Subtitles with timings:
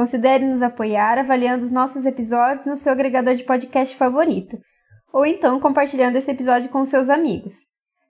[0.00, 4.56] considere nos apoiar avaliando os nossos episódios no seu agregador de podcast favorito,
[5.12, 7.52] ou então compartilhando esse episódio com seus amigos.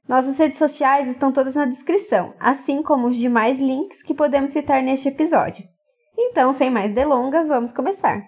[0.09, 4.80] Nossas redes sociais estão todas na descrição, assim como os demais links que podemos citar
[4.84, 5.64] neste episódio.
[6.16, 8.22] Então, sem mais delongas, vamos começar.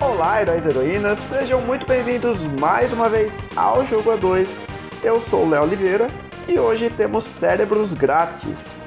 [0.00, 4.58] Olá, heróis e heroínas, sejam muito bem-vindos mais uma vez ao Jogo A2.
[5.04, 8.84] Eu sou o Léo Oliveira e hoje temos cérebros grátis.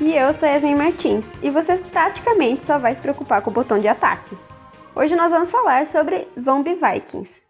[0.00, 3.78] E eu sou Yasmin Martins, e você praticamente só vai se preocupar com o botão
[3.78, 4.36] de ataque.
[4.94, 7.42] Hoje nós vamos falar sobre Zombie Vikings.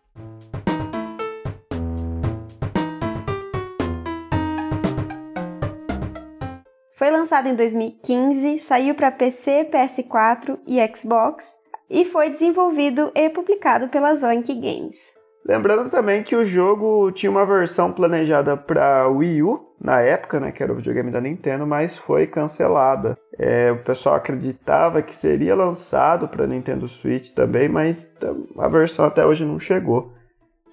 [6.96, 11.54] Foi lançado em 2015, saiu para PC, PS4 e Xbox
[11.88, 15.15] e foi desenvolvido e publicado pela Zoink Games.
[15.46, 20.50] Lembrando também que o jogo tinha uma versão planejada para Wii U na época, né,
[20.50, 23.16] que era o videogame da Nintendo, mas foi cancelada.
[23.38, 28.12] É, o pessoal acreditava que seria lançado para Nintendo Switch também, mas
[28.58, 30.12] a versão até hoje não chegou.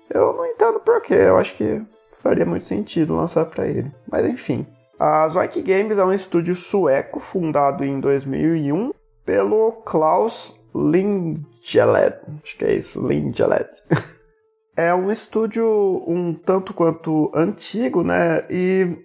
[0.10, 1.80] Eu não entendo porquê, eu acho que
[2.24, 3.92] faria muito sentido lançar para ele.
[4.10, 4.66] Mas enfim.
[5.00, 8.92] A Zoink Games é um estúdio sueco fundado em 2001
[9.26, 12.16] pelo Klaus Lingelet.
[12.44, 13.70] Acho que é isso, Lingelet.
[14.76, 18.46] é um estúdio um tanto quanto antigo, né?
[18.50, 18.98] E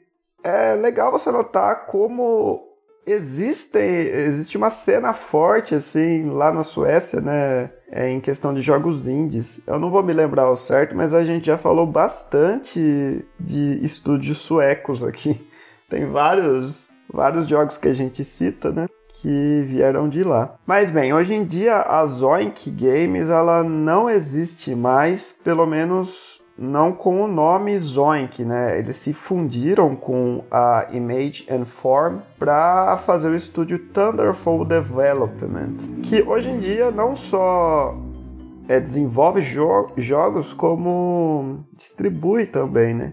[0.42, 2.68] é legal você notar como
[3.06, 7.70] existe, existe uma cena forte, assim, lá na Suécia, né?
[7.90, 9.62] É, em questão de jogos indies.
[9.66, 14.38] Eu não vou me lembrar ao certo, mas a gente já falou bastante de estúdios
[14.38, 15.48] suecos aqui.
[15.88, 18.86] Tem vários, vários jogos que a gente cita, né?
[19.20, 20.54] Que vieram de lá.
[20.66, 26.92] Mas bem, hoje em dia a Zoink Games ela não existe mais, pelo menos não
[26.92, 28.78] com o nome Zoink, né?
[28.78, 36.20] Eles se fundiram com a Image and Form para fazer o estúdio Thunderfall Development, que
[36.22, 37.96] hoje em dia não só
[38.68, 43.12] é, desenvolve jo jogos como distribui também, né?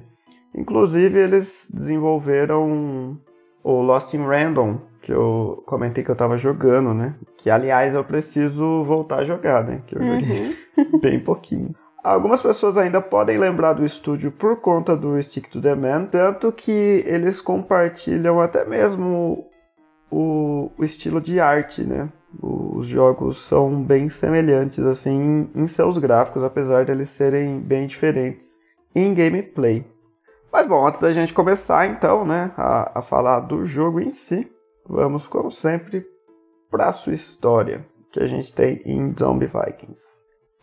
[0.56, 3.20] Inclusive eles desenvolveram
[3.66, 7.16] o Lost in Random, que eu comentei que eu tava jogando, né?
[7.36, 9.82] Que aliás eu preciso voltar a jogar, né?
[9.88, 10.20] Que eu uhum.
[10.20, 10.58] joguei
[11.02, 11.74] bem pouquinho.
[12.04, 16.52] Algumas pessoas ainda podem lembrar do estúdio por conta do Stick to the Man, tanto
[16.52, 16.72] que
[17.08, 19.48] eles compartilham até mesmo
[20.12, 22.10] o, o estilo de arte, né?
[22.40, 28.48] Os jogos são bem semelhantes assim em seus gráficos, apesar de eles serem bem diferentes
[28.94, 29.84] em gameplay.
[30.56, 34.50] Mas bom, antes da gente começar então, né, a, a falar do jogo em si,
[34.88, 36.08] vamos, como sempre,
[36.72, 40.02] para a sua história que a gente tem em Zombie Vikings.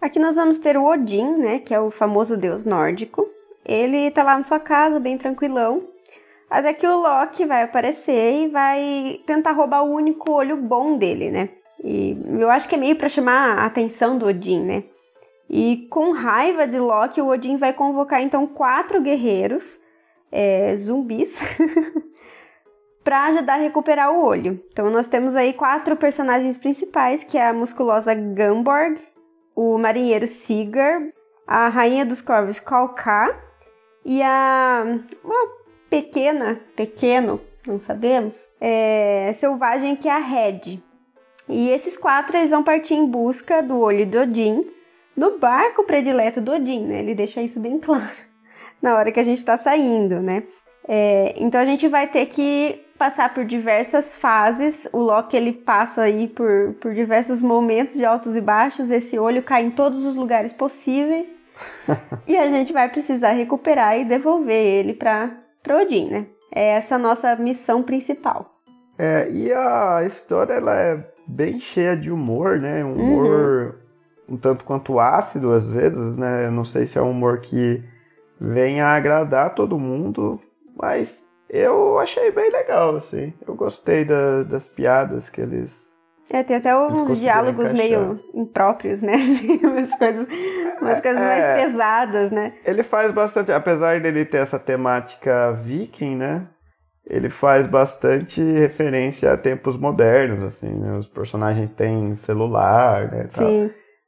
[0.01, 3.29] Aqui nós vamos ter o Odin, né, que é o famoso deus nórdico.
[3.67, 5.87] Ele tá lá na sua casa, bem tranquilão.
[6.49, 11.31] Até que o Loki vai aparecer e vai tentar roubar o único olho bom dele,
[11.31, 11.51] né?
[11.85, 14.85] E eu acho que é meio para chamar a atenção do Odin, né?
[15.53, 19.79] E com raiva de Loki, o Odin vai convocar então quatro guerreiros
[20.31, 21.39] é, zumbis
[23.05, 24.59] para ajudar a recuperar o olho.
[24.73, 28.99] Então nós temos aí quatro personagens principais, que é a musculosa Gunborg,
[29.55, 31.03] o marinheiro Sigar,
[31.47, 33.39] a rainha dos corvos Kalkar
[34.07, 34.85] e a
[35.23, 35.49] uma
[35.91, 40.83] pequena, pequeno, não sabemos, é, selvagem que é a Red.
[41.47, 44.81] E esses quatro eles vão partir em busca do olho do Odin
[45.17, 47.01] no barco predileto do Odin, né?
[47.01, 48.11] Ele deixa isso bem claro
[48.81, 50.43] na hora que a gente está saindo, né?
[50.89, 54.89] É, então a gente vai ter que passar por diversas fases.
[54.93, 58.91] O Loki ele passa aí por, por diversos momentos de altos e baixos.
[58.91, 61.29] Esse olho cai em todos os lugares possíveis.
[62.27, 65.31] e a gente vai precisar recuperar e devolver ele para
[65.81, 66.27] Odin, né?
[66.55, 68.53] É essa a nossa missão principal.
[68.99, 72.85] É, e a história ela é bem cheia de humor, né?
[72.85, 73.82] Um humor uhum.
[74.33, 76.47] Um tanto quanto ácido às vezes, né?
[76.47, 77.83] Eu não sei se é um humor que
[78.41, 80.41] vem a agradar todo mundo,
[80.75, 83.35] mas eu achei bem legal, assim.
[83.47, 85.93] Eu gostei da, das piadas que eles.
[86.31, 87.75] É, tem até uns diálogos encaixar.
[87.75, 89.17] meio impróprios, né?
[89.63, 90.27] umas coisas,
[90.81, 92.55] umas coisas é, mais pesadas, né?
[92.65, 96.49] Ele faz bastante, apesar dele ter essa temática viking, né?
[97.05, 100.97] ele faz bastante referência a tempos modernos, assim, né?
[100.97, 103.27] Os personagens têm celular, né?
[103.35, 103.51] Tal.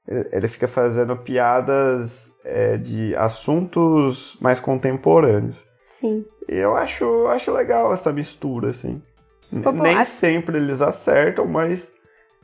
[0.06, 5.56] Ele fica fazendo piadas é, de assuntos mais contemporâneos.
[5.99, 6.25] Sim.
[6.49, 9.01] E eu acho, acho legal essa mistura, assim.
[9.62, 11.95] Pô, Nem sempre eles acertam, mas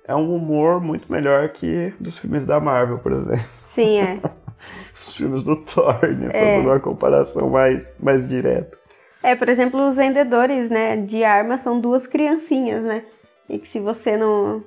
[0.05, 3.45] é um humor muito melhor que dos filmes da Marvel, por exemplo.
[3.69, 4.21] Sim, é.
[5.07, 6.29] Os filmes do Thor, né?
[6.33, 6.41] É.
[6.41, 8.77] Fazendo uma comparação mais, mais direta.
[9.23, 13.05] É, por exemplo, os vendedores, né, de armas são duas criancinhas, né?
[13.49, 14.63] E que se você não,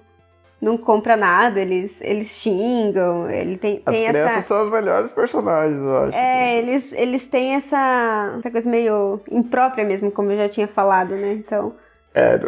[0.64, 4.48] não compra nada, eles, eles xingam, ele tem, As tem crianças essa...
[4.48, 6.18] são os melhores personagens, eu acho.
[6.18, 11.16] É, eles, eles têm essa, essa coisa meio imprópria mesmo, como eu já tinha falado,
[11.16, 11.34] né?
[11.34, 11.76] Então,
[12.16, 12.40] É,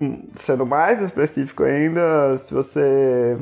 [0.00, 3.38] hum, sendo mais específico ainda, se você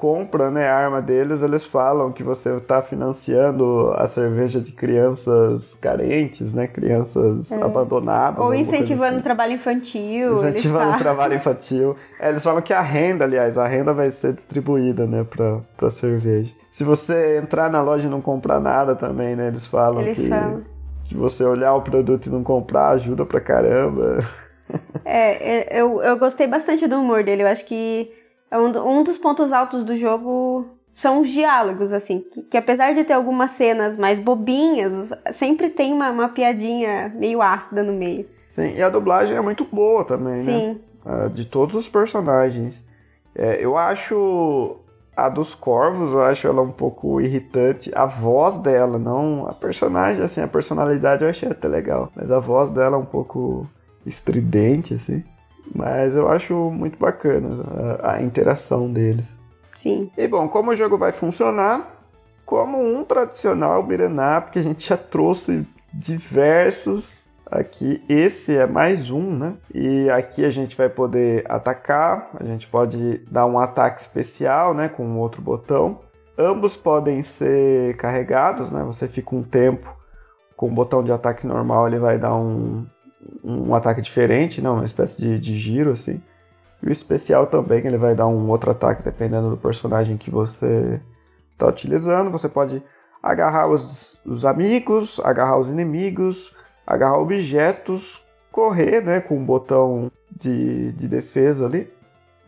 [0.00, 5.74] compra né, a arma deles, eles falam que você está financiando a cerveja de crianças
[5.74, 6.66] carentes, né?
[6.66, 8.38] Crianças abandonadas.
[8.38, 8.40] É.
[8.40, 9.24] ou alguma coisa incentivando o assim.
[9.24, 10.32] trabalho infantil.
[10.32, 11.96] Incentivando trabalho infantil.
[12.18, 15.90] É, eles falam que a renda, aliás, a renda vai ser distribuída, né, pra, pra
[15.90, 16.50] cerveja.
[16.70, 20.28] Se você entrar na loja e não comprar nada também, né, eles falam Eles que
[20.28, 20.62] falam.
[21.04, 24.24] se você olhar o produto e não comprar, ajuda pra caramba.
[25.04, 27.42] É, eu, eu gostei bastante do humor dele.
[27.42, 28.19] Eu acho que é
[28.58, 32.20] um, do- um dos pontos altos do jogo são os diálogos, assim.
[32.20, 37.40] Que, que apesar de ter algumas cenas mais bobinhas, sempre tem uma, uma piadinha meio
[37.40, 38.26] ácida no meio.
[38.44, 40.42] Sim, e a dublagem é muito boa também, né?
[40.42, 42.84] Sim, Ah, de todos os personagens.
[43.34, 44.76] É, eu acho
[45.16, 47.90] a dos corvos, eu acho ela um pouco irritante.
[47.94, 52.10] A voz dela, não a personagem, assim, a personalidade eu achei até legal.
[52.16, 53.66] Mas a voz dela é um pouco
[54.04, 55.22] estridente, assim.
[55.74, 57.64] Mas eu acho muito bacana
[58.02, 59.26] a, a interação deles.
[59.76, 60.10] sim.
[60.16, 61.98] E bom, como o jogo vai funcionar?
[62.44, 68.02] Como um tradicional beat'em up, que a gente já trouxe diversos aqui.
[68.08, 69.54] Esse é mais um, né?
[69.74, 74.88] E aqui a gente vai poder atacar, a gente pode dar um ataque especial, né,
[74.88, 76.00] com outro botão.
[76.38, 78.82] Ambos podem ser carregados, né?
[78.84, 79.94] Você fica um tempo
[80.56, 82.86] com o botão de ataque normal, ele vai dar um,
[83.42, 84.70] um ataque diferente, né?
[84.70, 86.20] Uma espécie de, de giro, assim.
[86.82, 91.00] E o especial também, ele vai dar um outro ataque dependendo do personagem que você
[91.52, 92.30] está utilizando.
[92.30, 92.82] Você pode
[93.22, 96.54] agarrar os, os amigos, agarrar os inimigos,
[96.86, 98.20] agarrar objetos,
[98.50, 101.90] correr né, com um botão de, de defesa ali.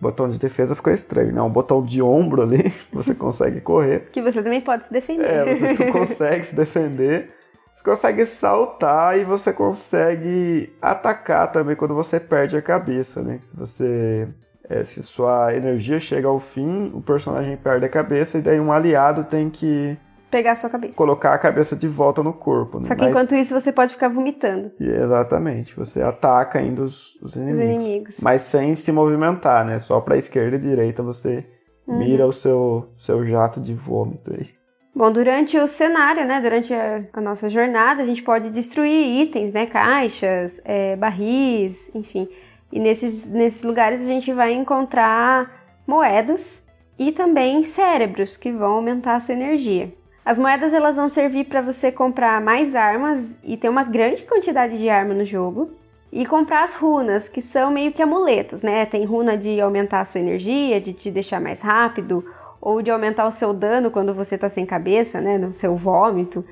[0.00, 1.40] Botão de defesa ficou estranho, né?
[1.40, 4.08] Um botão de ombro ali, você consegue correr.
[4.10, 5.30] Que você também pode se defender.
[5.30, 7.41] É, você consegue se defender.
[7.82, 13.38] Você consegue saltar e você consegue atacar também quando você perde a cabeça, né?
[13.42, 14.28] Se você.
[14.70, 18.70] é, se sua energia chega ao fim, o personagem perde a cabeça e daí um
[18.72, 19.96] aliado tem que
[20.30, 20.94] Pegar a sua cabeça.
[20.96, 22.78] colocar a cabeça de volta no corpo.
[22.78, 22.86] Né?
[22.86, 27.32] Só que Mas- enquanto isso você pode ficar vomitando Exatamente, você ataca ainda os, os
[27.32, 27.74] os inimigos.
[27.84, 28.16] inimigos.
[28.20, 29.78] Mas sem se movimentar, né?
[29.80, 31.44] Só pra esquerda e direita você
[31.86, 31.98] Uhum.
[31.98, 34.48] mira o seu, seu jato de vômito aí.
[34.94, 39.52] Bom, durante o cenário, né, durante a, a nossa jornada, a gente pode destruir itens,
[39.52, 42.28] né, caixas, é, barris, enfim.
[42.70, 45.50] E nesses, nesses lugares a gente vai encontrar
[45.86, 46.66] moedas
[46.98, 49.92] e também cérebros que vão aumentar a sua energia.
[50.24, 54.78] As moedas elas vão servir para você comprar mais armas e ter uma grande quantidade
[54.78, 55.70] de arma no jogo.
[56.12, 58.84] E comprar as runas, que são meio que amuletos, né?
[58.84, 62.22] Tem runa de aumentar a sua energia, de te deixar mais rápido,
[62.62, 65.36] ou de aumentar o seu dano quando você tá sem cabeça, né?
[65.36, 66.44] No seu vômito.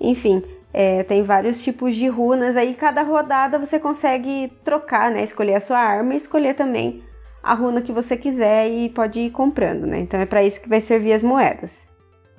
[0.00, 2.74] Enfim, é, tem vários tipos de runas aí.
[2.74, 5.22] Cada rodada você consegue trocar, né?
[5.22, 7.02] Escolher a sua arma e escolher também
[7.42, 10.00] a runa que você quiser e pode ir comprando, né?
[10.00, 11.86] Então é para isso que vai servir as moedas.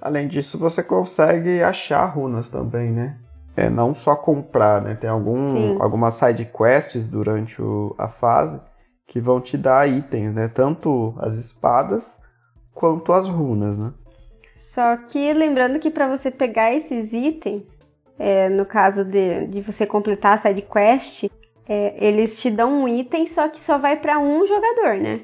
[0.02, 3.16] Além disso, você consegue achar runas também, né?
[3.56, 4.96] É, não só comprar, né?
[4.96, 5.78] Tem algum, Sim.
[5.80, 8.60] algumas side quests durante o- a fase
[9.06, 10.48] que vão te dar itens, né?
[10.48, 12.20] Tanto as espadas
[12.74, 13.94] quanto as runas, né?
[14.56, 17.80] Só que lembrando que para você pegar esses itens,
[18.18, 21.26] é, no caso de, de você completar a side quest,
[21.68, 25.22] é, eles te dão um item, só que só vai para um jogador, né?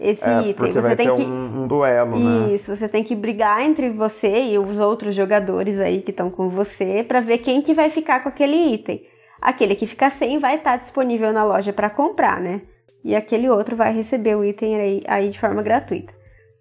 [0.00, 0.72] Esse É, item.
[0.72, 1.22] Você tem que.
[1.22, 2.52] um, um duelo, né?
[2.52, 6.48] Isso, você tem que brigar entre você e os outros jogadores aí que estão com
[6.48, 9.06] você para ver quem que vai ficar com aquele item.
[9.40, 12.62] Aquele que ficar sem vai estar disponível na loja para comprar, né?
[13.04, 16.12] E aquele outro vai receber o item aí, aí de forma gratuita.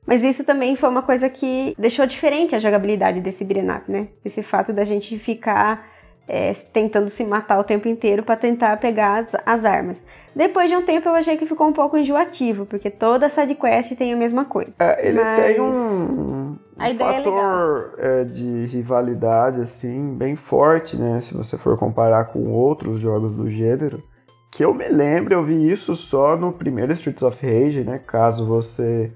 [0.06, 4.08] Mas isso também foi uma coisa que deixou diferente a jogabilidade desse up, né?
[4.24, 5.88] Esse fato da gente ficar
[6.28, 10.08] é, tentando se matar o tempo inteiro para tentar pegar as, as armas.
[10.36, 13.96] Depois de um tempo eu achei que ficou um pouco enjoativo, porque toda side quest
[13.96, 14.74] tem a mesma coisa.
[14.80, 21.20] É, ele Mas tem um, um é fator é, de rivalidade, assim, bem forte, né?
[21.22, 24.04] Se você for comparar com outros jogos do gênero,
[24.52, 28.00] que eu me lembro, eu vi isso só no primeiro Streets of Rage, né?
[28.06, 29.12] Caso você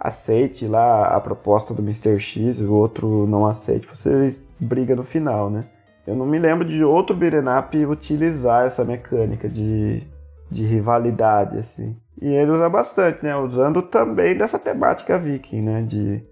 [0.00, 2.18] aceite lá a proposta do Mr.
[2.18, 5.64] X e o outro não aceite, você briga no final, né?
[6.06, 10.02] Eu não me lembro de outro up utilizar essa mecânica de,
[10.50, 11.96] de rivalidade, assim.
[12.20, 13.36] E ele usa bastante, né?
[13.36, 15.82] Usando também dessa temática viking, né?
[15.82, 16.24] De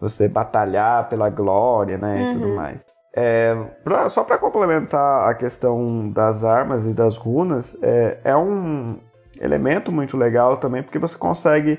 [0.00, 2.14] você batalhar pela glória, né?
[2.14, 2.30] Uhum.
[2.30, 2.54] E tudo uhum.
[2.54, 2.86] mais.
[3.16, 8.98] É, pra, só para complementar a questão das armas e das runas, é, é um
[9.40, 11.78] elemento muito legal também, porque você consegue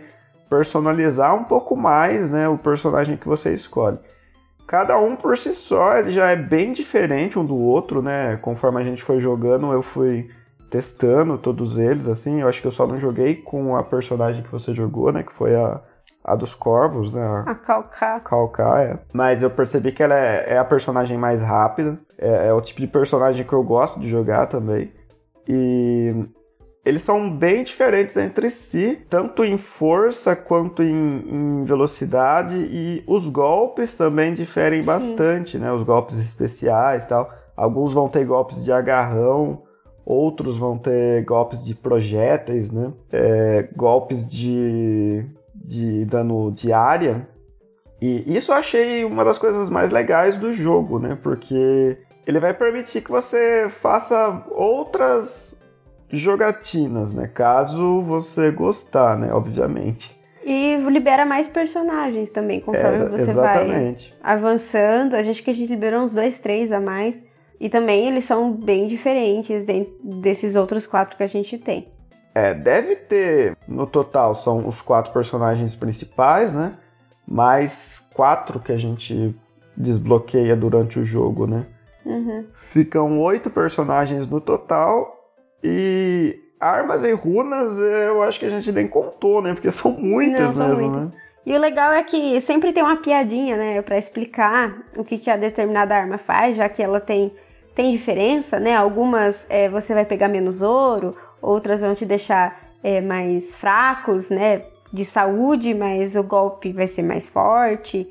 [0.55, 3.99] personalizar um pouco mais né, o personagem que você escolhe.
[4.65, 8.37] Cada um por si só ele já é bem diferente um do outro, né?
[8.37, 10.29] Conforme a gente foi jogando, eu fui
[10.71, 12.41] testando todos eles, assim.
[12.41, 15.21] Eu acho que eu só não joguei com a personagem que você jogou, né?
[15.21, 15.79] Que foi a,
[16.23, 17.43] a dos corvos, né?
[17.45, 18.19] A Calcá.
[18.21, 18.97] Calcá, é.
[19.13, 21.99] Mas eu percebi que ela é, é a personagem mais rápida.
[22.17, 24.91] É, é, o tipo de personagem que eu gosto de jogar também.
[25.47, 26.25] E
[26.85, 33.27] eles são bem diferentes entre si, tanto em força quanto em, em velocidade, e os
[33.27, 34.85] golpes também diferem Sim.
[34.85, 35.71] bastante, né?
[35.71, 37.33] Os golpes especiais e tal.
[37.57, 39.63] Alguns vão ter golpes de agarrão,
[40.05, 42.93] outros vão ter golpes de projéteis, né?
[43.11, 45.25] É, golpes de,
[45.55, 47.27] de dano de área.
[47.99, 51.17] E isso eu achei uma das coisas mais legais do jogo, né?
[51.23, 55.57] Porque ele vai permitir que você faça outras
[56.09, 57.27] jogatinas, né?
[57.27, 59.33] Caso você gostar, né?
[59.33, 60.15] Obviamente.
[60.43, 64.15] E libera mais personagens também, conforme é, você exatamente.
[64.21, 65.15] vai avançando.
[65.15, 67.25] A gente que a gente liberou uns dois, três a mais.
[67.59, 69.65] E também eles são bem diferentes
[70.03, 71.91] desses outros quatro que a gente tem.
[72.33, 76.73] É, deve ter, no total, são os quatro personagens principais, né?
[77.25, 79.33] Mais quatro que a gente
[79.75, 81.65] desbloqueia durante o jogo, né?
[82.05, 82.45] Uhum.
[82.53, 85.24] Ficam oito personagens no total
[85.63, 89.53] e armas e runas eu acho que a gente nem contou, né?
[89.53, 91.09] Porque são muitas Não, mesmo, muitas.
[91.09, 91.17] né?
[91.45, 95.29] E o legal é que sempre tem uma piadinha, né, para explicar o que, que
[95.29, 97.31] a determinada arma faz, já que ela tem,
[97.75, 98.75] tem diferença, né?
[98.75, 104.63] Algumas é, você vai pegar menos ouro, outras vão te deixar é, mais fracos, né?
[104.91, 108.07] De saúde, mas o golpe vai ser mais forte.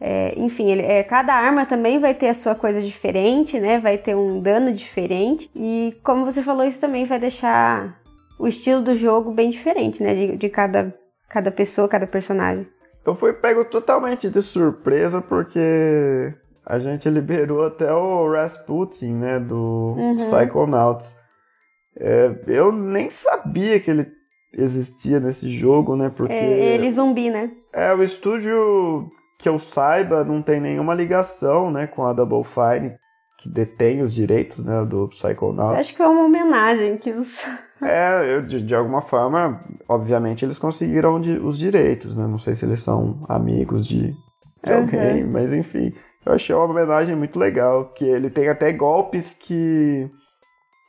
[0.00, 3.80] É, enfim, ele, é, cada arma também vai ter a sua coisa diferente, né?
[3.80, 5.50] Vai ter um dano diferente.
[5.54, 8.00] E como você falou, isso também vai deixar
[8.38, 10.14] o estilo do jogo bem diferente, né?
[10.14, 10.94] De, de cada,
[11.28, 12.66] cada pessoa, cada personagem.
[13.04, 16.32] Eu fui pego totalmente de surpresa porque
[16.64, 19.40] a gente liberou até o Rasputin, né?
[19.40, 20.16] Do uhum.
[20.16, 21.16] Psychonauts.
[21.98, 24.06] É, eu nem sabia que ele
[24.52, 26.12] existia nesse jogo, né?
[26.14, 26.32] Porque.
[26.32, 27.50] É, ele zumbi, né?
[27.72, 32.96] É, o estúdio que eu saiba, não tem nenhuma ligação né, com a Double Fine,
[33.38, 35.78] que detém os direitos né, do Psychonauts.
[35.78, 37.46] Acho que é uma homenagem que os.
[37.80, 42.26] É, de, de alguma forma, obviamente eles conseguiram de, os direitos, né?
[42.26, 44.08] Não sei se eles são amigos de,
[44.64, 44.78] de uhum.
[44.78, 45.94] alguém, mas enfim.
[46.26, 50.10] Eu achei uma homenagem muito legal, que ele tem até golpes que,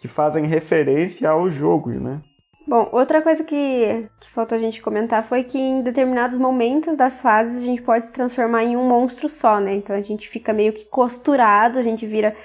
[0.02, 2.24] que fazem referência ao jogo, né?
[2.70, 7.20] Bom, outra coisa que, que faltou a gente comentar foi que em determinados momentos das
[7.20, 9.74] fases a gente pode se transformar em um monstro só, né?
[9.74, 12.36] Então a gente fica meio que costurado, a gente vira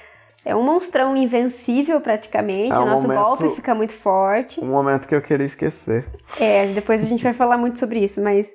[0.43, 2.71] é um monstrão invencível praticamente.
[2.71, 4.59] É um o nosso momento, golpe fica muito forte.
[4.59, 6.07] Um momento que eu queria esquecer.
[6.39, 8.51] É, depois a gente vai falar muito sobre isso, mas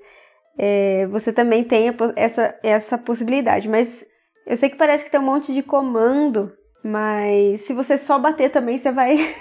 [0.58, 3.68] é, você também tem essa, essa possibilidade.
[3.68, 4.04] Mas
[4.44, 8.50] eu sei que parece que tem um monte de comando, mas se você só bater
[8.50, 9.34] também, você vai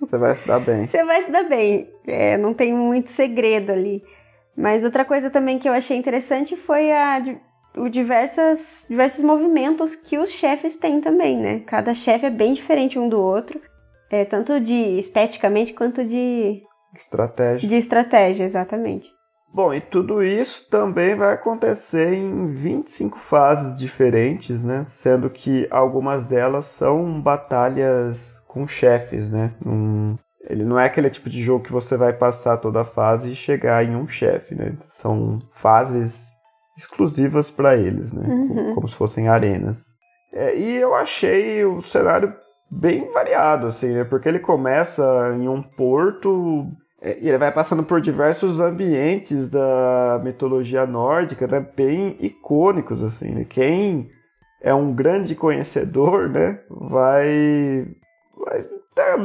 [0.00, 0.86] Você vai se dar bem.
[0.86, 1.90] Você vai se dar bem.
[2.06, 4.02] É, não tem muito segredo ali.
[4.56, 7.22] Mas outra coisa também que eu achei interessante foi a,
[7.76, 11.60] o diversas, diversos movimentos que os chefes têm também, né?
[11.66, 13.60] Cada chefe é bem diferente um do outro.
[14.10, 16.62] É, tanto de esteticamente quanto de...
[16.94, 17.68] Estratégia.
[17.68, 19.08] De estratégia, exatamente.
[19.52, 24.84] Bom, e tudo isso também vai acontecer em 25 fases diferentes, né?
[24.86, 29.52] Sendo que algumas delas são batalhas com chefes, né?
[29.64, 30.16] Um,
[30.48, 33.34] ele não é aquele tipo de jogo que você vai passar toda a fase e
[33.34, 34.76] chegar em um chefe, né?
[34.88, 36.26] São fases
[36.76, 38.26] exclusivas para eles, né?
[38.26, 38.74] Uhum.
[38.74, 39.96] Como, se fossem arenas.
[40.32, 42.32] É, e eu achei o cenário
[42.70, 44.04] bem variado, assim, né?
[44.04, 45.02] Porque ele começa
[45.34, 46.70] em um porto
[47.02, 53.44] e ele vai passando por diversos ambientes da mitologia nórdica, né, bem icônicos, assim, né?
[53.48, 54.10] Quem
[54.60, 57.86] é um grande conhecedor, né, vai,
[58.36, 58.66] vai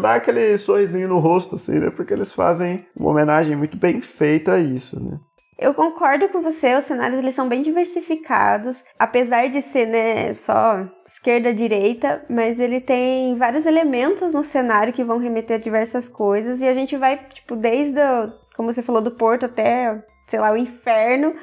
[0.01, 4.53] dar aquele sorrisinho no rosto, assim, né, porque eles fazem uma homenagem muito bem feita
[4.53, 5.19] a isso, né.
[5.57, 10.85] Eu concordo com você, os cenários eles são bem diversificados, apesar de ser né, só
[11.07, 16.59] esquerda direita, mas ele tem vários elementos no cenário que vão remeter a diversas coisas
[16.59, 20.51] e a gente vai tipo desde o, como você falou do porto até, sei lá,
[20.51, 21.35] o inferno.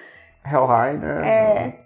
[0.45, 1.29] Helheim, né?
[1.29, 1.81] É.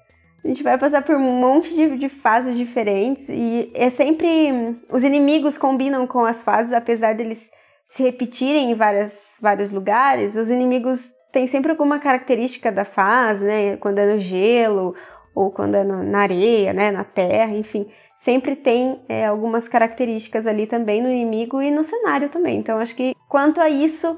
[0.45, 5.03] A gente vai passar por um monte de, de fases diferentes e é sempre os
[5.03, 7.51] inimigos combinam com as fases, apesar deles
[7.87, 13.77] se repetirem em várias, vários lugares, os inimigos têm sempre alguma característica da fase, né?
[13.79, 14.95] Quando é no gelo
[15.35, 16.93] ou quando é no, na areia, né?
[16.93, 17.91] Na terra, enfim.
[18.17, 22.59] Sempre tem é, algumas características ali também no inimigo e no cenário também.
[22.59, 24.17] Então, acho que quanto a isso,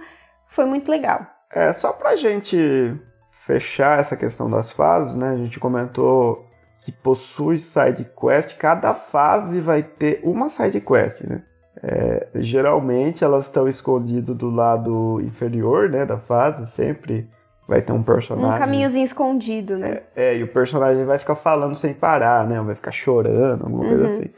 [0.48, 1.26] foi muito legal.
[1.50, 2.94] É, só pra gente
[3.30, 5.30] fechar essa questão das fases, né?
[5.30, 6.44] A gente comentou
[6.84, 11.42] que possui side quest, cada fase vai ter uma side quest, né?
[11.82, 17.28] É, geralmente elas estão escondidas do lado inferior, né, da fase, sempre
[17.68, 18.54] vai ter um personagem.
[18.54, 20.02] Um caminhozinho escondido, né?
[20.14, 23.82] É, é, e o personagem vai ficar falando sem parar, né, vai ficar chorando, alguma
[23.82, 23.88] uhum.
[23.90, 24.30] coisa assim.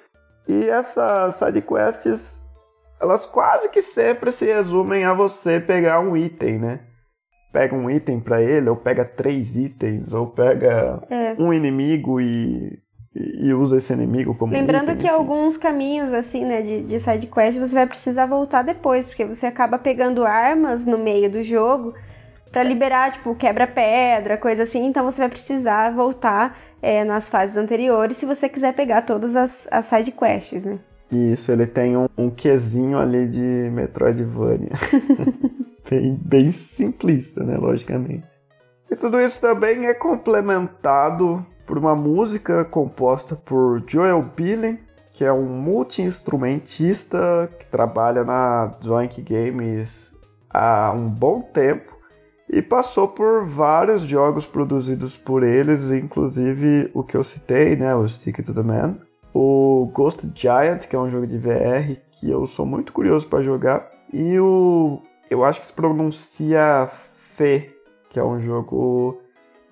[0.49, 2.43] E essas sidequests,
[3.01, 6.81] elas quase que sempre se resumem a você pegar um item, né?
[7.53, 11.35] Pega um item para ele, ou pega três itens, ou pega é.
[11.39, 12.79] um inimigo e
[13.19, 15.17] e usa esse inimigo como Lembrando item, que enfim.
[15.17, 19.47] alguns caminhos, assim, né, de, de side quest, você vai precisar voltar depois, porque você
[19.47, 21.95] acaba pegando armas no meio do jogo
[22.53, 28.17] para liberar, tipo, quebra-pedra, coisa assim, então você vai precisar voltar é, nas fases anteriores
[28.17, 30.79] se você quiser pegar todas as, as side quests, né?
[31.11, 34.73] Isso, ele tem um, um quesinho ali de Metroidvania.
[35.89, 38.25] bem, bem simplista, né, logicamente.
[38.91, 44.79] E tudo isso também é complementado por uma música composta por Joel Billing,
[45.13, 50.17] que é um multi-instrumentista que trabalha na Drunk Games
[50.49, 51.95] há um bom tempo
[52.49, 58.09] e passou por vários jogos produzidos por eles, inclusive o que eu citei, né, o
[58.09, 58.97] Stick to the Man,
[59.35, 63.43] o Ghost Giant, que é um jogo de VR que eu sou muito curioso para
[63.43, 66.89] jogar, e o eu acho que se pronuncia
[67.37, 67.75] Fê,
[68.09, 69.21] que é um jogo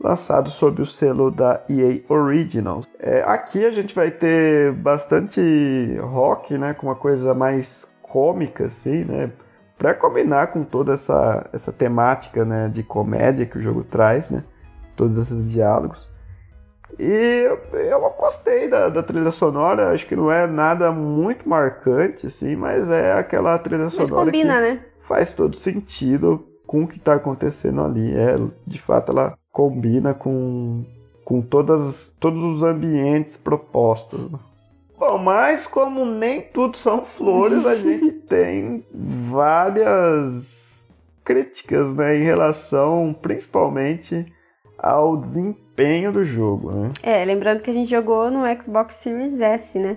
[0.01, 2.87] lançado sob o selo da EA Originals.
[2.99, 9.05] É, aqui a gente vai ter bastante rock, né, com uma coisa mais cômica, assim,
[9.05, 9.33] né,
[9.77, 14.45] para combinar com toda essa, essa temática, né, de comédia que o jogo traz, né,
[14.95, 16.09] todos esses diálogos.
[16.99, 22.57] E eu gostei da, da trilha sonora, acho que não é nada muito marcante, assim,
[22.57, 24.81] mas é aquela trilha sonora mas combina, que né?
[25.01, 28.17] faz todo sentido com o que está acontecendo ali.
[28.17, 30.85] É, de fato, ela combina com,
[31.25, 34.31] com todas, todos os ambientes propostos.
[34.99, 40.85] Bom, mas como nem tudo são flores, a gente tem várias
[41.25, 44.31] críticas né, em relação principalmente
[44.77, 46.71] ao desempenho do jogo.
[46.71, 46.91] Né?
[47.03, 49.97] É, lembrando que a gente jogou no Xbox Series S, né?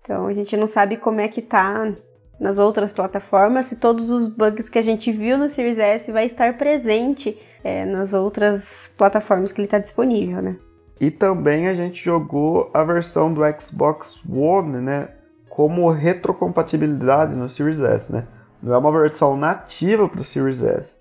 [0.00, 1.92] Então a gente não sabe como é que tá
[2.40, 6.24] nas outras plataformas, se todos os bugs que a gente viu no Series S vai
[6.24, 10.56] estar presente é, nas outras plataformas que ele está disponível, né?
[11.00, 15.08] E também a gente jogou a versão do Xbox One, né?
[15.48, 18.26] Como retrocompatibilidade no Series S, né?
[18.62, 20.96] Não é uma versão nativa para o Series S.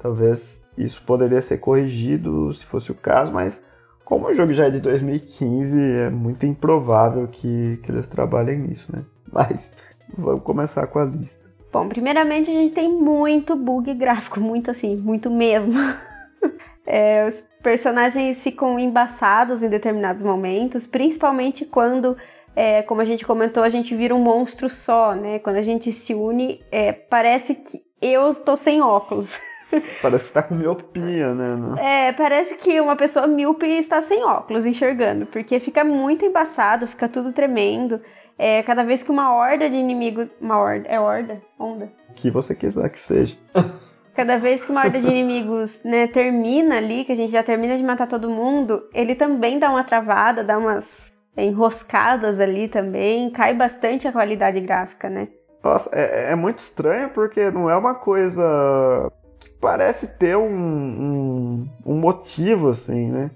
[0.00, 3.60] Talvez isso poderia ser corrigido se fosse o caso, mas
[4.04, 8.86] como o jogo já é de 2015, é muito improvável que, que eles trabalhem nisso,
[8.92, 9.04] né?
[9.30, 9.76] Mas
[10.16, 11.49] vamos começar com a lista.
[11.72, 15.78] Bom, primeiramente a gente tem muito bug gráfico, muito assim, muito mesmo.
[16.84, 22.16] é, os personagens ficam embaçados em determinados momentos, principalmente quando,
[22.56, 25.38] é, como a gente comentou, a gente vira um monstro só, né?
[25.38, 29.38] Quando a gente se une, é, parece que eu estou sem óculos.
[30.02, 32.08] Parece que está com miopia, né?
[32.08, 37.08] É, parece que uma pessoa míope está sem óculos enxergando, porque fica muito embaçado, fica
[37.08, 38.00] tudo tremendo.
[38.42, 40.26] É, cada vez que uma horda de inimigo.
[40.40, 40.88] Uma horda.
[40.88, 41.42] É horda?
[41.58, 41.92] Onda.
[42.08, 43.36] O que você quiser que seja.
[44.16, 47.76] Cada vez que uma horda de inimigos né, termina ali, que a gente já termina
[47.76, 53.54] de matar todo mundo, ele também dá uma travada, dá umas enroscadas ali também, cai
[53.54, 55.28] bastante a qualidade gráfica, né?
[55.62, 61.68] Nossa, é, é muito estranho porque não é uma coisa que parece ter um, um,
[61.84, 63.30] um motivo, assim, né?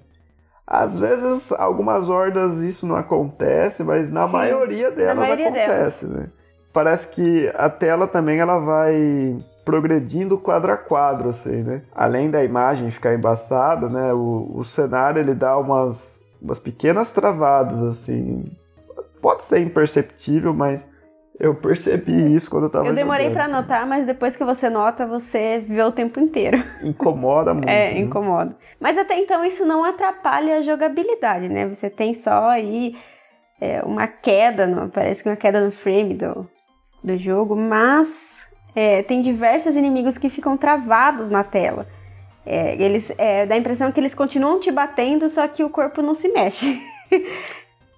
[0.67, 6.23] Às vezes, algumas hordas isso não acontece, mas na Sim, maioria delas maioria acontece, delas.
[6.23, 6.29] né?
[6.73, 11.83] Parece que a tela também ela vai progredindo quadro a quadro, assim, né?
[11.93, 14.13] Além da imagem ficar embaçada, né?
[14.13, 18.45] O, o cenário ele dá umas, umas pequenas travadas, assim.
[19.21, 20.87] Pode ser imperceptível, mas
[21.39, 23.43] Eu percebi isso quando eu tava Eu demorei jogando.
[23.43, 26.63] pra notar, mas depois que você nota, você vê o tempo inteiro.
[26.81, 27.67] Incomoda muito.
[27.67, 27.99] É, né?
[27.99, 28.55] incomoda.
[28.79, 31.67] Mas até então isso não atrapalha a jogabilidade, né?
[31.67, 32.95] Você tem só aí
[33.59, 36.47] é, uma queda, no- parece que uma queda no frame do,
[37.03, 38.37] do jogo, mas
[38.75, 41.85] é, tem diversos inimigos que ficam travados na tela.
[42.45, 46.01] É, eles é, dá a impressão que eles continuam te batendo, só que o corpo
[46.01, 46.81] não se mexe.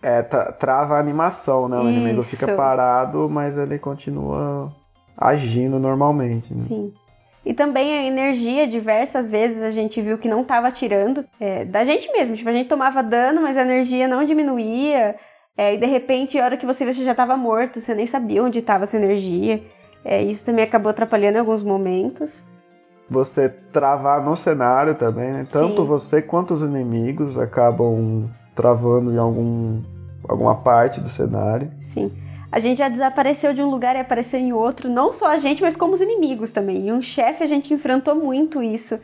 [0.02, 1.78] É, tra- trava a animação, né?
[1.78, 2.30] O inimigo Isso.
[2.30, 4.72] fica parado, mas ele continua
[5.18, 6.54] agindo normalmente.
[6.54, 6.66] Né?
[6.68, 6.94] Sim.
[7.44, 11.84] E também a energia, diversas vezes a gente viu que não estava tirando é, da
[11.84, 12.36] gente mesmo.
[12.36, 15.16] Tipo, a gente tomava dano, mas a energia não diminuía.
[15.58, 18.06] É, e de repente, a hora que você vê, você já estava morto, você nem
[18.06, 19.64] sabia onde estava essa energia.
[20.04, 22.44] É, isso também acabou atrapalhando em alguns momentos.
[23.10, 25.48] Você travar no cenário também, né?
[25.50, 25.88] Tanto Sim.
[25.88, 29.82] você quanto os inimigos acabam travando em algum,
[30.28, 31.72] alguma parte do cenário.
[31.80, 32.12] Sim.
[32.52, 35.62] A gente já desapareceu de um lugar e apareceu em outro, não só a gente,
[35.62, 36.88] mas como os inimigos também.
[36.88, 39.00] E um chefe a gente enfrentou muito isso.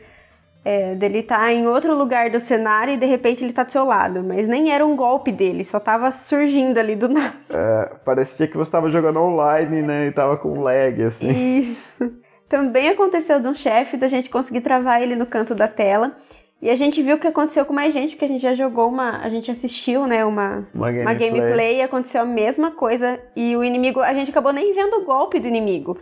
[0.66, 3.84] É, dele tá em outro lugar do cenário e de repente ele tá do seu
[3.84, 4.24] lado.
[4.24, 7.34] Mas nem era um golpe dele, só tava surgindo ali do nada.
[7.50, 10.06] É, parecia que você estava jogando online, né?
[10.06, 11.28] E tava com lag, assim.
[11.28, 12.12] Isso.
[12.48, 16.16] Também aconteceu de um chefe da gente conseguir travar ele no canto da tela.
[16.64, 18.88] E a gente viu o que aconteceu com mais gente, porque a gente já jogou
[18.88, 19.18] uma.
[19.18, 21.02] A gente assistiu, né, uma, Uma gameplay.
[21.02, 23.20] uma gameplay e aconteceu a mesma coisa.
[23.36, 24.00] E o inimigo.
[24.00, 25.94] A gente acabou nem vendo o golpe do inimigo.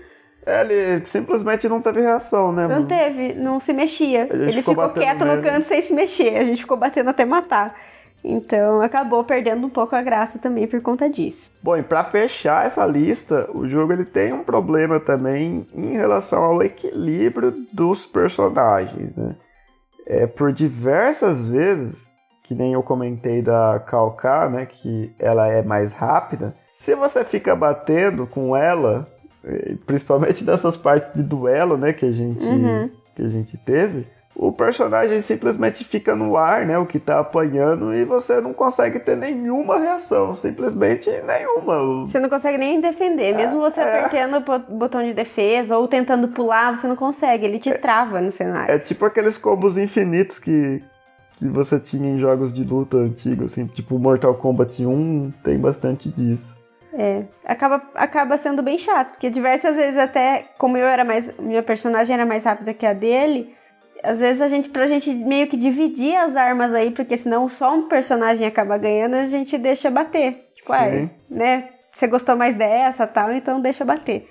[0.46, 2.68] É, ele simplesmente não teve reação, né?
[2.68, 4.28] Não teve, não se mexia.
[4.30, 6.36] Ele ficou ficou quieto no canto sem se mexer.
[6.36, 7.74] A gente ficou batendo até matar.
[8.22, 11.50] Então acabou perdendo um pouco a graça também por conta disso.
[11.60, 16.44] Bom, e pra fechar essa lista, o jogo ele tem um problema também em relação
[16.44, 19.34] ao equilíbrio dos personagens, né?
[20.06, 22.12] É, por diversas vezes,
[22.42, 27.54] que nem eu comentei da Kalká, né, que ela é mais rápida, se você fica
[27.54, 29.06] batendo com ela,
[29.44, 32.90] eh, principalmente dessas partes de duelo, né, que a gente, Uhum.
[33.14, 34.06] que a gente teve,
[34.42, 38.98] o personagem simplesmente fica no ar, né, o que tá apanhando, e você não consegue
[38.98, 42.04] ter nenhuma reação, simplesmente nenhuma.
[42.06, 43.36] Você não consegue nem defender.
[43.36, 43.84] Mesmo você é.
[43.84, 47.46] apertando o bo- botão de defesa ou tentando pular, você não consegue.
[47.46, 48.74] Ele te trava no cenário.
[48.74, 50.82] É tipo aqueles combos infinitos que,
[51.36, 56.08] que você tinha em jogos de luta antigos, assim, tipo Mortal Kombat 1 tem bastante
[56.08, 56.60] disso.
[56.94, 61.62] É, acaba, acaba sendo bem chato, porque diversas vezes até, como eu era mais, minha
[61.62, 63.54] personagem era mais rápida que a dele,
[64.02, 67.74] às vezes a gente, pra gente meio que dividir as armas aí, porque senão só
[67.74, 70.50] um personagem acaba ganhando, a gente deixa bater.
[70.56, 71.10] Tipo, Sim.
[71.30, 74.28] né, você gostou mais dessa tal, então deixa bater.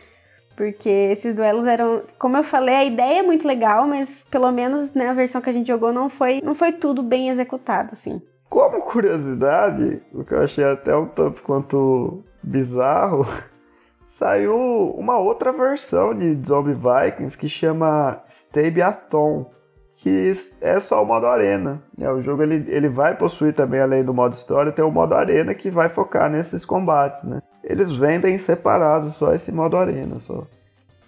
[0.55, 4.93] Porque esses duelos eram, como eu falei, a ideia é muito legal, mas pelo menos
[4.93, 8.21] né, a versão que a gente jogou não foi, não foi tudo bem executado, assim.
[8.49, 13.25] Como curiosidade, o que eu achei até um tanto quanto bizarro,
[14.05, 14.55] saiu
[14.97, 19.49] uma outra versão de Zombie Vikings que chama Stabiathon,
[20.01, 21.79] que é só o modo arena.
[21.95, 22.09] né?
[22.11, 25.53] O jogo ele, ele vai possuir também, além do modo história, tem o modo arena
[25.53, 27.39] que vai focar nesses combates, né?
[27.63, 30.47] Eles vendem separado só esse modo arena, só.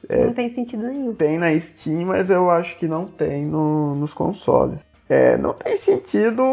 [0.07, 0.25] É.
[0.25, 1.13] Não tem sentido nenhum.
[1.15, 4.85] Tem na Steam, mas eu acho que não tem no- nos consoles.
[5.09, 6.43] É, não tem sentido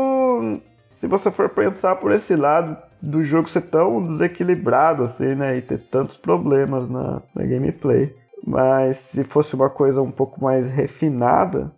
[0.90, 5.56] se você for pensar por esse lado do jogo ser tão desequilibrado assim, né?
[5.58, 8.14] E ter tantos problemas na, na gameplay.
[8.46, 11.70] Mas se fosse uma coisa um pouco mais refinada,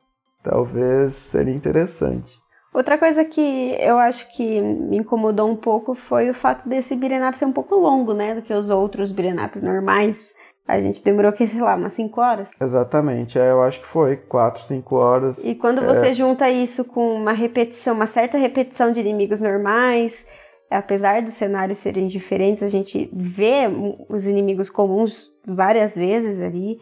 [0.42, 2.42] talvez seria interessante.
[2.72, 7.38] Outra coisa que eu acho que me incomodou um pouco foi o fato desse up
[7.38, 10.34] ser um pouco longo, né, do que os outros ups normais.
[10.66, 12.50] A gente demorou, que, sei lá, umas 5 horas.
[12.60, 15.44] Exatamente, é, eu acho que foi 4, 5 horas.
[15.44, 20.26] E quando você junta isso com uma repetição, uma certa repetição de inimigos normais,
[20.70, 23.68] apesar dos cenários serem diferentes, a gente vê
[24.08, 26.80] os inimigos comuns várias vezes ali.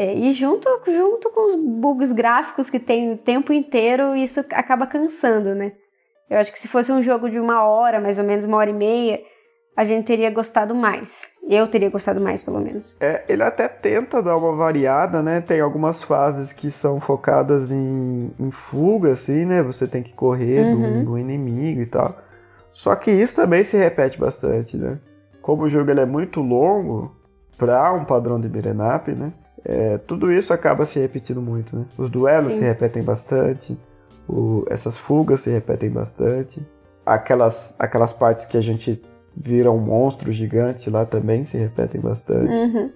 [0.00, 4.86] É, e junto, junto com os bugs gráficos que tem o tempo inteiro, isso acaba
[4.86, 5.72] cansando, né?
[6.30, 8.70] Eu acho que se fosse um jogo de uma hora, mais ou menos uma hora
[8.70, 9.20] e meia,
[9.76, 11.28] a gente teria gostado mais.
[11.46, 12.96] Eu teria gostado mais, pelo menos.
[12.98, 15.42] É, ele até tenta dar uma variada, né?
[15.42, 19.62] Tem algumas fases que são focadas em, em fuga, assim, né?
[19.62, 21.00] Você tem que correr Uhum.
[21.00, 22.16] do, do inimigo e tal.
[22.72, 24.98] Só que isso também se repete bastante, né?
[25.42, 27.14] Como o jogo ele é muito longo,
[27.58, 29.30] para um padrão de beat'em up, né?
[29.64, 31.84] É, tudo isso acaba se repetindo muito, né?
[31.98, 32.58] Os duelos Sim.
[32.60, 33.76] se repetem bastante,
[34.28, 36.60] o- essas fugas se repetem bastante.
[37.04, 39.02] Aquelas, aquelas partes que a gente
[39.36, 42.52] vira um monstro gigante lá também se repetem bastante.
[42.58, 42.90] Uhum.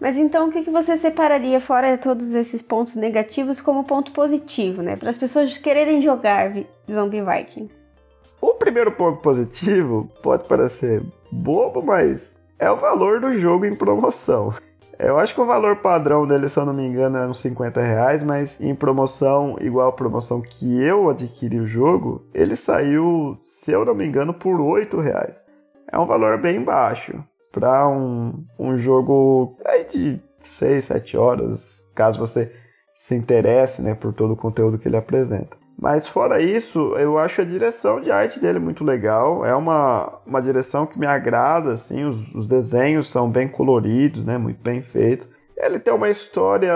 [0.00, 4.80] Mas então o que, que você separaria, fora todos esses pontos negativos, como ponto positivo,
[4.82, 4.96] né?
[4.96, 6.52] Para as pessoas quererem jogar
[6.90, 7.74] Zombie Vikings.
[8.40, 14.54] O primeiro ponto positivo pode parecer bobo, mas é o valor do jogo em promoção.
[15.02, 17.80] Eu acho que o valor padrão dele, se eu não me engano, é uns 50
[17.80, 23.72] reais, mas em promoção, igual a promoção que eu adquiri o jogo, ele saiu, se
[23.72, 25.42] eu não me engano, por 8 reais.
[25.90, 32.18] É um valor bem baixo para um, um jogo aí de 6, 7 horas, caso
[32.18, 32.52] você
[32.94, 35.56] se interesse né, por todo o conteúdo que ele apresenta.
[35.80, 39.46] Mas fora isso, eu acho a direção de arte dele muito legal.
[39.46, 44.36] É uma, uma direção que me agrada, assim, os, os desenhos são bem coloridos, né,
[44.36, 45.30] muito bem feitos.
[45.56, 46.74] Ele tem uma história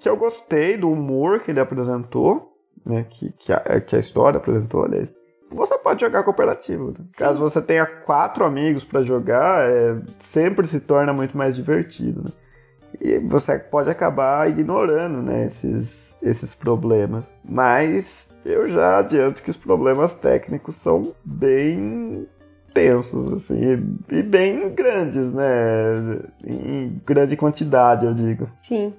[0.00, 2.52] que eu gostei do humor que ele apresentou,
[2.84, 5.16] né, que, que, a, que a história apresentou, aliás.
[5.50, 6.88] Você pode jogar cooperativo.
[6.88, 7.04] Né?
[7.16, 12.24] Caso você tenha quatro amigos para jogar, é, sempre se torna muito mais divertido.
[12.24, 12.32] Né?
[13.00, 17.34] E você pode acabar ignorando né, esses, esses problemas.
[17.44, 22.26] Mas eu já adianto que os problemas técnicos são bem
[22.72, 26.18] tensos, assim, e bem grandes, né?
[26.44, 28.48] Em grande quantidade, eu digo.
[28.60, 28.92] Sim.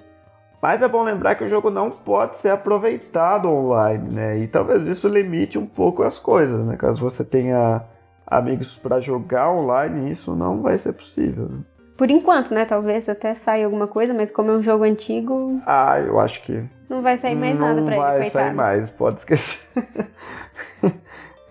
[0.62, 4.40] Mas é bom lembrar que o jogo não pode ser aproveitado online, né?
[4.40, 6.76] E talvez isso limite um pouco as coisas, né?
[6.78, 7.84] Caso você tenha
[8.26, 11.50] amigos para jogar online, isso não vai ser possível.
[11.50, 11.60] Né?
[11.98, 12.66] Por enquanto, né?
[12.66, 15.62] Talvez até saia alguma coisa, mas como é um jogo antigo.
[15.66, 16.64] Ah, eu acho que.
[16.90, 18.04] Não vai sair mais nada pra ele.
[18.04, 19.60] Não vai sair mais, pode esquecer.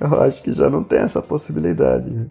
[0.00, 2.30] eu acho que já não tem essa possibilidade.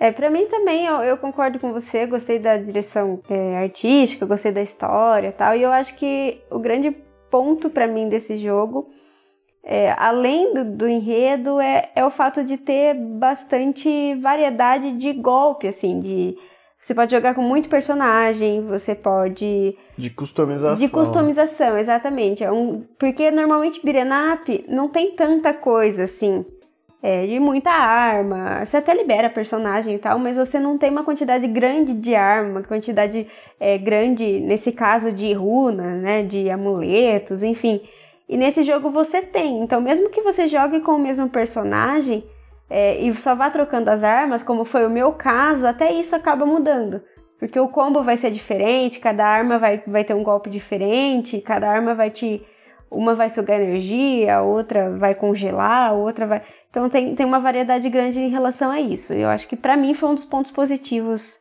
[0.00, 4.50] É, pra mim também, eu, eu concordo com você, gostei da direção é, artística, gostei
[4.50, 6.90] da história e tal, e eu acho que o grande
[7.30, 8.90] ponto para mim desse jogo,
[9.62, 15.68] é, além do, do enredo, é, é o fato de ter bastante variedade de golpe,
[15.68, 16.36] assim, de
[16.82, 19.78] você pode jogar com muito personagem, você pode.
[19.96, 20.84] De customização.
[20.84, 22.42] De customização, exatamente.
[22.42, 22.82] É um...
[22.98, 26.44] Porque normalmente up não tem tanta coisa assim.
[27.00, 28.64] É, de muita arma.
[28.64, 32.50] Você até libera personagem e tal, mas você não tem uma quantidade grande de arma,
[32.50, 33.28] uma quantidade
[33.60, 36.24] é, grande, nesse caso, de runas, né?
[36.24, 37.80] De amuletos, enfim.
[38.28, 39.62] E nesse jogo você tem.
[39.62, 42.24] Então, mesmo que você jogue com o mesmo personagem,
[42.74, 46.46] é, e só vá trocando as armas, como foi o meu caso, até isso acaba
[46.46, 47.02] mudando.
[47.38, 51.68] Porque o combo vai ser diferente, cada arma vai, vai ter um golpe diferente, cada
[51.68, 52.42] arma vai te.
[52.90, 56.42] Uma vai sugar energia, a outra vai congelar, a outra vai.
[56.70, 59.12] Então tem, tem uma variedade grande em relação a isso.
[59.12, 61.38] Eu acho que para mim foi um dos pontos positivos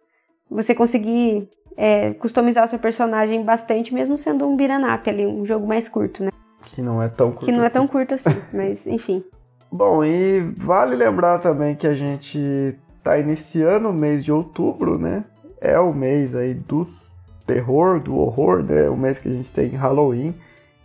[0.49, 5.45] você conseguir é, customizar o seu personagem bastante, mesmo sendo um beat'em up ali, um
[5.45, 6.31] jogo mais curto, né?
[6.65, 7.67] Que não é tão curto Que não assim.
[7.67, 9.23] é tão curto assim, mas enfim.
[9.71, 15.23] Bom, e vale lembrar também que a gente está iniciando o mês de outubro, né?
[15.61, 16.85] É o mês aí do
[17.47, 18.89] terror, do horror, né?
[18.89, 20.35] O mês que a gente tem Halloween.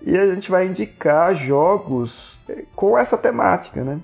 [0.00, 2.38] E a gente vai indicar jogos
[2.76, 3.98] com essa temática, né?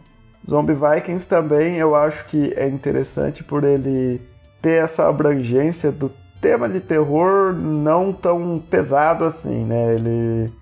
[0.50, 4.20] Zombie Vikings também eu acho que é interessante por ele
[4.60, 9.94] ter essa abrangência do tema de terror não tão pesado assim, né?
[9.94, 10.52] Ele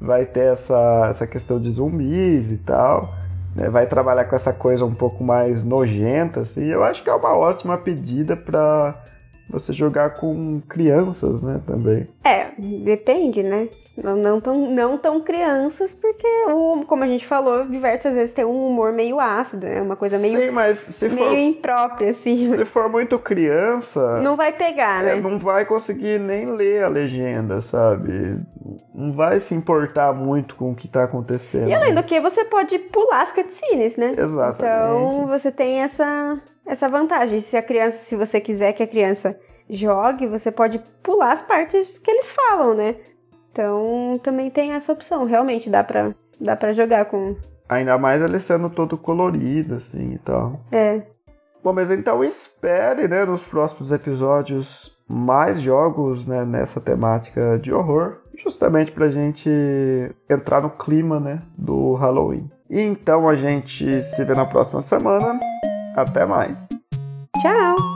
[0.00, 3.22] vai ter essa, essa questão de zumbis e tal
[3.54, 7.14] né, vai trabalhar com essa coisa um pouco mais nojenta, assim, eu acho que é
[7.14, 9.02] uma ótima pedida para
[9.48, 12.08] você jogar com crianças, né, também.
[12.24, 13.68] É, depende, né?
[13.96, 18.44] Não, não, tão, não tão crianças, porque, o, como a gente falou, diversas vezes tem
[18.44, 19.82] um humor meio ácido, é né?
[19.82, 22.52] uma coisa meio, Sim, mas se meio for, imprópria, assim.
[22.54, 24.20] Se for muito criança...
[24.20, 25.20] Não vai pegar, é, né?
[25.20, 28.40] não vai conseguir nem ler a legenda, sabe?
[28.92, 31.68] Não vai se importar muito com o que tá acontecendo.
[31.68, 34.12] E além do que, você pode pular as cutscenes, né?
[34.18, 35.14] Exatamente.
[35.14, 37.40] Então, você tem essa, essa vantagem.
[37.40, 39.38] Se a criança, se você quiser que a criança
[39.70, 42.96] jogue, você pode pular as partes que eles falam, né?
[43.54, 45.24] Então também tem essa opção.
[45.24, 47.36] Realmente dá pra, dá pra jogar com.
[47.68, 50.60] Ainda mais ele sendo todo colorido, assim e tal.
[50.72, 51.02] É.
[51.62, 58.18] Bom, mas então espere, né, nos próximos episódios mais jogos né, nessa temática de horror,
[58.36, 59.48] justamente pra gente
[60.28, 62.50] entrar no clima, né, do Halloween.
[62.68, 65.38] E então a gente se vê na próxima semana.
[65.96, 66.68] Até mais.
[67.40, 67.93] Tchau!